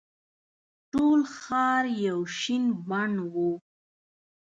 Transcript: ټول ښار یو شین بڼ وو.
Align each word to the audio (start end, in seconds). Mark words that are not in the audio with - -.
ټول 0.91 1.19
ښار 1.37 1.85
یو 2.05 2.19
شین 2.37 2.63
بڼ 2.87 3.11
وو. 3.33 3.51